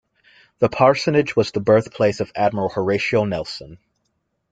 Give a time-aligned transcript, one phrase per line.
[0.57, 3.77] That parsonage was the birthplace of Admiral Horatio Nelson.